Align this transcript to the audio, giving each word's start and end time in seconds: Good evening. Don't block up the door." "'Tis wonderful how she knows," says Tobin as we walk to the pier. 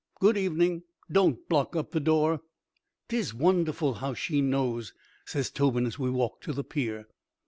Good 0.19 0.35
evening. 0.35 0.81
Don't 1.11 1.47
block 1.47 1.75
up 1.75 1.91
the 1.91 1.99
door." 1.99 2.41
"'Tis 3.07 3.35
wonderful 3.35 3.93
how 3.93 4.15
she 4.15 4.41
knows," 4.41 4.93
says 5.25 5.51
Tobin 5.51 5.85
as 5.85 5.99
we 5.99 6.09
walk 6.09 6.41
to 6.41 6.53
the 6.53 6.63
pier. 6.63 7.05